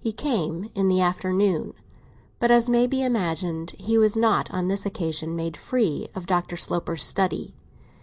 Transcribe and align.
He 0.00 0.12
came 0.12 0.68
in 0.74 0.88
the 0.88 1.00
afternoon; 1.00 1.72
but, 2.38 2.50
as 2.50 2.68
may 2.68 2.86
be 2.86 3.02
imagined, 3.02 3.70
he 3.78 3.96
was 3.96 4.18
not 4.18 4.50
on 4.50 4.68
this 4.68 4.84
occasion 4.84 5.34
made 5.34 5.56
free 5.56 6.08
of 6.14 6.26
Dr. 6.26 6.58
Sloper's 6.58 7.02
study. 7.02 7.54